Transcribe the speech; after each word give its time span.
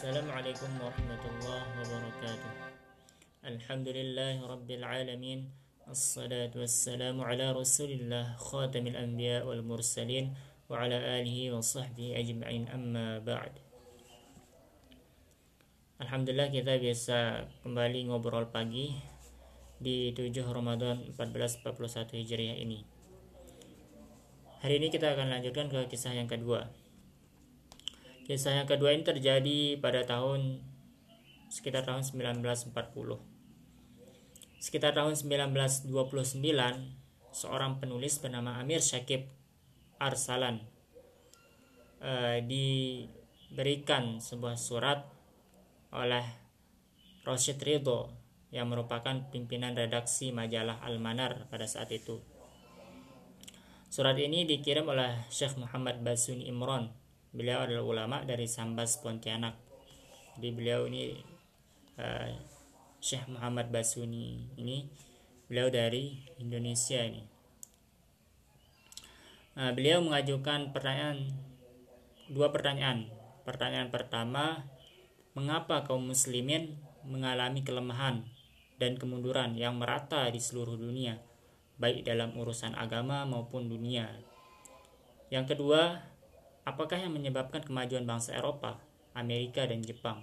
Assalamualaikum 0.00 0.80
warahmatullahi 0.80 1.76
wabarakatuh. 1.76 2.52
Alhamdulillah 3.44 4.40
Rabbil 4.48 4.80
Alamin. 4.80 5.52
Assalatu 5.84 6.64
wassalamu 6.64 7.20
ala 7.20 7.52
rasulillah 7.52 8.32
Khatamil 8.40 8.96
anbiya 8.96 9.44
wal 9.44 9.60
mursalin 9.60 10.32
Wa 10.72 10.88
ala 10.88 10.96
alihi 11.20 11.52
wa 11.52 11.60
sahbihi 11.60 12.16
ajma'in 12.16 12.72
amma 12.72 13.20
ba'd. 13.20 13.60
Alhamdulillah 16.00 16.48
kita 16.48 16.80
bisa 16.80 17.44
kembali 17.60 18.08
ngobrol 18.08 18.48
pagi 18.48 18.96
Di 19.76 20.16
7 20.16 20.32
Ramadan 20.48 21.12
1441 21.12 22.24
Hijriah 22.24 22.56
ini. 22.56 22.88
Hari 24.64 24.80
ini 24.80 24.88
kita 24.88 25.12
akan 25.12 25.28
lanjutkan 25.28 25.68
ke 25.68 25.92
kisah 25.92 26.16
yang 26.16 26.24
kedua 26.24 26.88
Kisah 28.30 28.62
yang 28.62 28.70
kedua 28.70 28.94
ini 28.94 29.02
terjadi 29.02 29.82
pada 29.82 30.06
tahun 30.06 30.62
sekitar 31.50 31.82
tahun 31.82 32.06
1940. 32.06 32.70
Sekitar 34.62 34.94
tahun 34.94 35.18
1929, 35.18 35.90
seorang 37.34 37.82
penulis 37.82 38.22
bernama 38.22 38.62
Amir 38.62 38.86
Syakib 38.86 39.26
Arsalan 39.98 40.62
uh, 41.98 42.38
diberikan 42.46 44.22
sebuah 44.22 44.54
surat 44.54 45.10
oleh 45.90 46.22
Roshid 47.26 47.58
Ridho 47.58 48.14
yang 48.54 48.70
merupakan 48.70 49.26
pimpinan 49.34 49.74
redaksi 49.74 50.30
majalah 50.30 50.78
Al-Manar 50.86 51.50
pada 51.50 51.66
saat 51.66 51.90
itu. 51.90 52.22
Surat 53.90 54.14
ini 54.22 54.46
dikirim 54.46 54.86
oleh 54.86 55.18
Syekh 55.34 55.58
Muhammad 55.58 55.98
Basuni 56.06 56.46
Imron 56.46 56.99
beliau 57.30 57.62
adalah 57.62 57.84
ulama 57.86 58.16
dari 58.26 58.50
Sambas 58.50 58.98
Pontianak. 58.98 59.54
Jadi 60.34 60.48
beliau 60.50 60.86
ini 60.90 61.14
uh, 61.98 62.34
Syekh 62.98 63.30
Muhammad 63.30 63.70
Basuni 63.70 64.50
ini 64.58 64.90
beliau 65.46 65.70
dari 65.70 66.18
Indonesia 66.42 67.00
ini. 67.00 67.22
Uh, 69.54 69.70
beliau 69.74 70.02
mengajukan 70.02 70.74
pertanyaan 70.74 71.30
dua 72.30 72.50
pertanyaan. 72.50 73.10
Pertanyaan 73.46 73.90
pertama 73.90 74.66
mengapa 75.34 75.86
kaum 75.86 76.06
muslimin 76.06 76.78
mengalami 77.06 77.62
kelemahan 77.62 78.26
dan 78.76 78.98
kemunduran 78.98 79.56
yang 79.56 79.78
merata 79.78 80.28
di 80.30 80.38
seluruh 80.38 80.76
dunia 80.76 81.18
baik 81.80 82.04
dalam 82.04 82.36
urusan 82.36 82.76
agama 82.76 83.24
maupun 83.24 83.70
dunia? 83.70 84.20
Yang 85.30 85.56
kedua 85.56 86.09
Apakah 86.70 87.02
yang 87.02 87.10
menyebabkan 87.10 87.66
kemajuan 87.66 88.06
bangsa 88.06 88.38
Eropa, 88.38 88.78
Amerika, 89.18 89.66
dan 89.66 89.82
Jepang? 89.82 90.22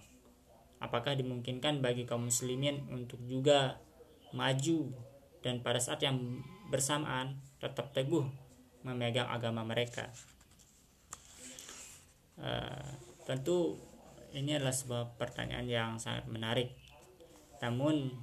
Apakah 0.79 1.19
dimungkinkan 1.19 1.83
bagi 1.83 2.07
kaum 2.07 2.31
muslimin 2.31 2.87
untuk 2.87 3.19
juga 3.27 3.83
maju 4.31 4.95
dan 5.43 5.59
pada 5.59 5.83
saat 5.83 5.99
yang 6.07 6.39
bersamaan 6.71 7.43
tetap 7.59 7.91
teguh 7.91 8.23
memegang 8.87 9.27
agama 9.27 9.67
mereka? 9.67 10.07
Uh, 12.39 12.95
tentu 13.27 13.75
ini 14.31 14.55
adalah 14.55 14.71
sebuah 14.71 15.19
pertanyaan 15.19 15.67
yang 15.67 15.91
sangat 15.99 16.31
menarik. 16.31 16.71
Namun 17.59 18.15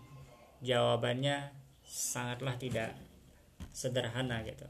jawabannya 0.64 1.52
sangatlah 1.84 2.56
tidak 2.56 2.96
sederhana 3.68 4.40
gitu. 4.48 4.64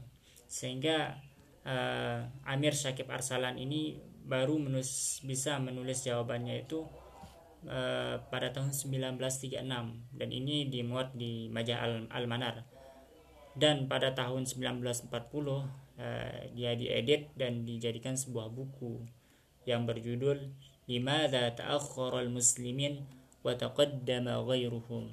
Sehingga 0.51 1.23
uh, 1.65 2.29
Amir 2.45 2.77
Syakib 2.77 3.09
Arsalan 3.09 3.57
ini 3.57 3.99
baru 4.25 4.57
menulis, 4.57 5.21
bisa 5.21 5.57
menulis 5.61 6.05
jawabannya 6.05 6.65
itu 6.65 6.85
uh, 7.69 8.21
pada 8.29 8.53
tahun 8.53 8.73
1936 8.73 9.61
dan 10.17 10.29
ini 10.29 10.69
dimuat 10.69 11.13
di 11.13 11.49
majalah 11.49 12.05
Al-Manar. 12.09 12.65
Dan 13.55 13.87
pada 13.87 14.11
tahun 14.11 14.43
1940 14.43 15.07
uh, 15.07 15.63
eh, 15.95 16.51
dia 16.51 16.75
diedit 16.75 17.31
dan 17.39 17.63
dijadikan 17.63 18.19
sebuah 18.19 18.51
buku 18.51 19.07
yang 19.63 19.87
berjudul 19.87 20.51
Limadha 20.91 21.55
ta'akhkhara 21.55 22.21
al-muslimin 22.27 23.07
wa 23.41 23.55
taqaddama 23.55 24.43
ghairuhum. 24.43 25.07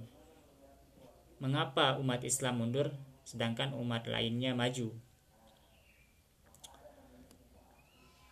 Mengapa 1.38 1.96
umat 2.02 2.26
Islam 2.26 2.66
mundur 2.66 2.90
sedangkan 3.22 3.78
umat 3.78 4.10
lainnya 4.10 4.58
maju? 4.58 4.90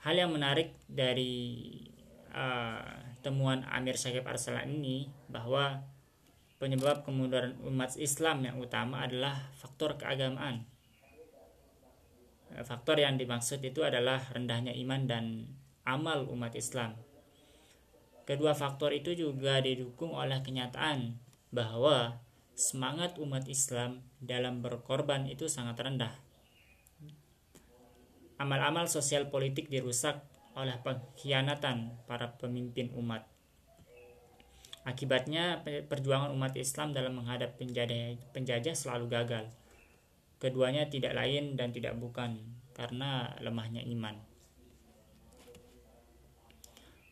Hal 0.00 0.14
yang 0.16 0.32
menarik 0.32 0.72
dari 0.88 1.60
uh, 2.32 2.80
temuan 3.20 3.68
Amir 3.68 4.00
Syakib 4.00 4.24
Arsalan 4.24 4.80
ini 4.80 5.12
bahwa 5.28 5.84
penyebab 6.56 7.04
kemunduran 7.04 7.56
umat 7.68 7.96
Islam 8.00 8.44
yang 8.44 8.56
utama 8.56 9.04
adalah 9.04 9.52
faktor 9.60 10.00
keagamaan. 10.00 10.64
Uh, 12.52 12.64
faktor 12.64 12.96
yang 12.96 13.20
dimaksud 13.20 13.60
itu 13.60 13.84
adalah 13.84 14.24
rendahnya 14.32 14.72
iman 14.80 15.04
dan 15.04 15.24
amal 15.84 16.24
umat 16.32 16.56
Islam. 16.56 16.96
Kedua 18.24 18.56
faktor 18.56 18.96
itu 18.96 19.12
juga 19.12 19.60
didukung 19.60 20.16
oleh 20.16 20.40
kenyataan 20.40 21.18
bahwa 21.50 22.22
semangat 22.54 23.18
umat 23.18 23.44
Islam 23.50 24.06
dalam 24.22 24.62
berkorban 24.62 25.26
itu 25.26 25.50
sangat 25.50 25.80
rendah 25.80 26.29
amal-amal 28.40 28.88
sosial 28.88 29.28
politik 29.28 29.68
dirusak 29.68 30.24
oleh 30.56 30.80
pengkhianatan 30.80 31.92
para 32.08 32.32
pemimpin 32.40 32.88
umat. 32.96 33.28
Akibatnya 34.88 35.60
perjuangan 35.60 36.32
umat 36.32 36.56
Islam 36.56 36.96
dalam 36.96 37.20
menghadap 37.20 37.60
penjajah, 37.60 38.16
penjajah 38.32 38.72
selalu 38.72 39.12
gagal. 39.12 39.52
Keduanya 40.40 40.88
tidak 40.88 41.12
lain 41.12 41.52
dan 41.60 41.68
tidak 41.68 42.00
bukan 42.00 42.40
karena 42.72 43.28
lemahnya 43.44 43.84
iman. 43.92 44.16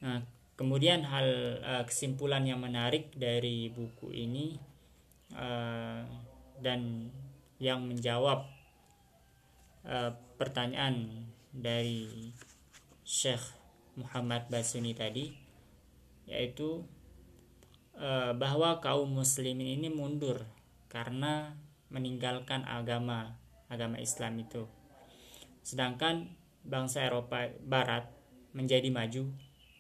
Nah, 0.00 0.24
kemudian 0.56 1.04
hal 1.04 1.28
uh, 1.60 1.84
kesimpulan 1.84 2.48
yang 2.48 2.64
menarik 2.64 3.12
dari 3.12 3.68
buku 3.68 4.16
ini 4.16 4.56
uh, 5.36 6.08
dan 6.56 7.12
yang 7.60 7.84
menjawab 7.84 8.48
uh, 9.84 10.16
pertanyaan 10.38 11.26
dari 11.50 12.30
Syekh 13.02 13.42
Muhammad 13.98 14.46
Basuni 14.46 14.94
tadi 14.94 15.34
yaitu 16.30 16.86
uh, 17.98 18.32
bahwa 18.38 18.78
kaum 18.78 19.10
muslimin 19.10 19.82
ini 19.82 19.90
mundur 19.90 20.46
karena 20.86 21.58
meninggalkan 21.90 22.62
agama 22.68 23.36
agama 23.68 23.98
Islam 24.00 24.38
itu. 24.40 24.64
Sedangkan 25.66 26.32
bangsa 26.64 27.04
Eropa 27.04 27.52
Barat 27.64 28.08
menjadi 28.54 28.88
maju 28.88 29.32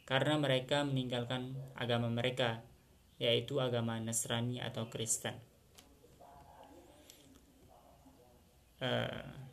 karena 0.04 0.40
mereka 0.40 0.84
meninggalkan 0.84 1.56
agama 1.76 2.08
mereka 2.08 2.64
yaitu 3.20 3.60
agama 3.60 4.00
Nasrani 4.00 4.60
atau 4.60 4.88
Kristen. 4.88 5.36
Uh, 8.78 9.47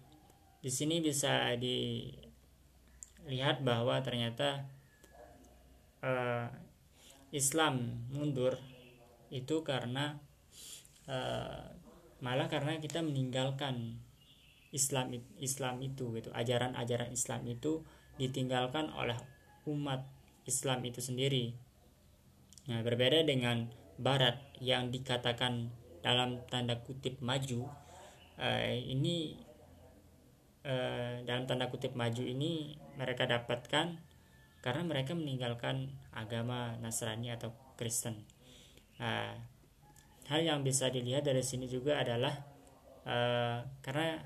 di 0.65 0.73
sini 0.73 0.97
bisa 0.97 1.53
dilihat 1.61 2.41
bahwa 3.61 4.01
ternyata 4.01 4.65
uh, 6.01 6.49
Islam 7.29 8.01
mundur 8.09 8.57
itu 9.29 9.61
karena 9.61 10.17
uh, 11.05 11.69
malah 12.17 12.49
karena 12.49 12.81
kita 12.81 13.05
meninggalkan 13.05 14.01
Islam 14.73 15.13
Islam 15.37 15.85
itu 15.85 16.17
gitu 16.17 16.33
ajaran-ajaran 16.33 17.13
Islam 17.13 17.45
itu 17.45 17.85
ditinggalkan 18.17 18.89
oleh 18.89 19.21
umat 19.69 20.01
Islam 20.49 20.81
itu 20.81 20.97
sendiri. 20.97 21.53
Nah, 22.65 22.81
berbeda 22.81 23.21
dengan 23.21 23.69
Barat 24.01 24.41
yang 24.57 24.89
dikatakan 24.89 25.69
dalam 26.01 26.41
tanda 26.49 26.81
kutip 26.81 27.21
maju, 27.21 27.69
uh, 28.41 28.73
ini 28.73 29.44
Eh, 30.65 31.21
dalam 31.29 31.45
tanda 31.45 31.69
kutip 31.69 31.93
maju 31.93 32.25
ini 32.25 32.73
mereka 32.97 33.29
dapatkan 33.29 34.01
karena 34.65 34.81
mereka 34.81 35.13
meninggalkan 35.13 35.93
agama 36.09 36.73
Nasrani 36.81 37.29
atau 37.29 37.53
Kristen. 37.77 38.25
Nah, 38.97 39.37
hal 40.25 40.41
yang 40.41 40.65
bisa 40.65 40.89
dilihat 40.89 41.21
dari 41.21 41.45
sini 41.45 41.69
juga 41.69 42.01
adalah 42.01 42.33
uh, 43.05 43.61
karena 43.85 44.25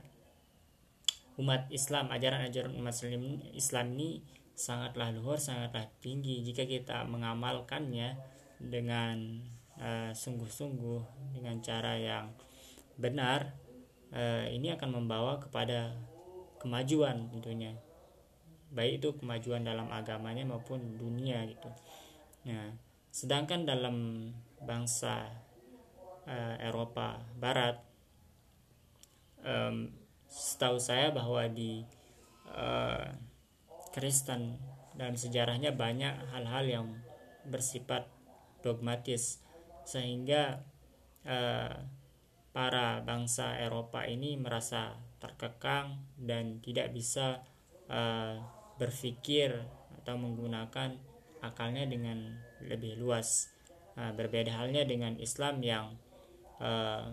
umat 1.35 1.67
Islam, 1.75 2.07
ajaran-ajaran 2.07 2.71
umat 2.71 2.95
Islam, 2.95 3.43
Islam 3.51 3.85
ini 3.99 4.23
sangatlah 4.55 5.11
luhur, 5.11 5.35
sangatlah 5.35 5.91
tinggi 5.99 6.39
jika 6.39 6.63
kita 6.63 7.03
mengamalkannya 7.03 8.15
dengan 8.63 9.43
eh, 9.75 10.11
sungguh-sungguh 10.15 10.99
uh, 11.03 11.31
dengan 11.35 11.59
cara 11.59 11.99
yang 11.99 12.31
benar 12.95 13.55
uh, 14.11 14.47
ini 14.47 14.75
akan 14.75 15.03
membawa 15.03 15.39
kepada 15.39 15.95
kemajuan 16.59 17.31
tentunya. 17.31 17.73
Baik 18.69 19.01
itu 19.01 19.09
kemajuan 19.17 19.65
dalam 19.65 19.89
agamanya 19.89 20.45
maupun 20.45 20.99
dunia 20.99 21.41
gitu. 21.49 21.71
Nah, 22.45 22.69
sedangkan 23.09 23.65
dalam 23.65 24.29
bangsa 24.61 25.25
uh, 26.29 26.55
Eropa 26.61 27.17
Barat, 27.39 27.81
um, 29.41 29.89
setahu 30.29 30.77
saya 30.77 31.09
bahwa 31.09 31.49
di 31.49 31.81
uh, 32.53 33.09
Kristen 33.89 34.61
dalam 34.93 35.17
sejarahnya 35.17 35.73
banyak 35.73 36.13
hal-hal 36.35 36.65
yang 36.69 36.87
bersifat 37.49 38.05
dogmatis. 38.61 39.41
Sehingga 39.89 40.61
uh, 41.25 41.73
para 42.49 43.01
bangsa 43.05 43.57
Eropa 43.61 44.03
ini 44.09 44.33
merasa 44.35 44.97
terkekang 45.21 45.99
dan 46.17 46.63
tidak 46.63 46.89
bisa 46.95 47.45
uh, 47.91 48.39
berpikir 48.79 49.53
atau 50.01 50.15
menggunakan 50.15 50.95
akalnya 51.43 51.85
dengan 51.85 52.39
lebih 52.63 52.97
luas. 52.97 53.53
Uh, 53.99 54.15
berbeda 54.15 54.55
halnya 54.55 54.87
dengan 54.87 55.19
Islam 55.19 55.59
yang 55.59 55.91
uh, 56.63 57.11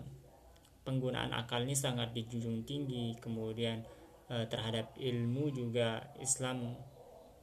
penggunaan 0.87 1.35
akal 1.35 1.67
ini 1.67 1.75
sangat 1.75 2.15
dijunjung 2.15 2.63
tinggi, 2.63 3.11
kemudian 3.19 3.83
uh, 4.31 4.47
terhadap 4.47 4.95
ilmu 4.95 5.51
juga 5.51 6.15
Islam 6.23 6.79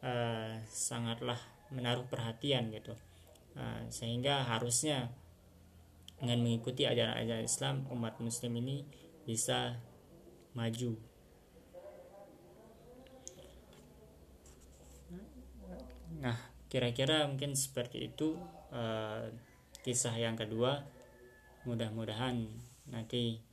uh, 0.00 0.56
sangatlah 0.64 1.36
menaruh 1.68 2.06
perhatian 2.08 2.70
gitu, 2.70 2.94
sehingga 3.90 4.46
harusnya 4.46 5.10
dengan 6.18 6.38
mengikuti 6.40 6.86
ajaran-ajaran 6.86 7.44
Islam 7.44 7.76
umat 7.90 8.18
Muslim 8.22 8.52
ini 8.60 8.86
bisa 9.24 9.78
maju 10.54 10.94
Nah, 16.24 16.40
kira-kira 16.72 17.28
mungkin 17.28 17.52
seperti 17.52 18.08
itu 18.08 18.40
uh, 18.72 19.28
kisah 19.84 20.16
yang 20.16 20.40
kedua. 20.40 20.80
Mudah-mudahan 21.68 22.48
nanti 22.88 23.44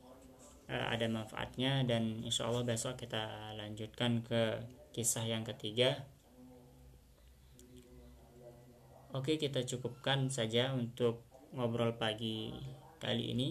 uh, 0.71 0.87
ada 0.87 1.11
manfaatnya 1.11 1.83
dan 1.83 2.23
insya 2.23 2.47
Allah 2.47 2.63
besok 2.63 2.95
kita 2.95 3.55
lanjutkan 3.59 4.23
ke 4.23 4.63
kisah 4.95 5.27
yang 5.27 5.43
ketiga. 5.43 6.07
Oke, 9.11 9.35
kita 9.35 9.67
cukupkan 9.67 10.31
saja 10.31 10.71
untuk 10.71 11.27
ngobrol 11.51 11.93
pagi 11.95 12.55
kali 12.97 13.35
ini. 13.35 13.49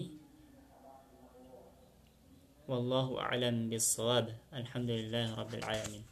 Wallahu 2.71 3.19
a'lam 3.19 3.69
bissawab. 3.69 4.31
Alhamdulillah 4.55 5.35
rabbil 5.35 5.65
alamin. 5.67 6.05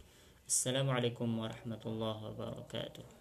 Assalamualaikum 0.49 1.29
warahmatullahi 1.29 2.25
wabarakatuh 2.33 3.18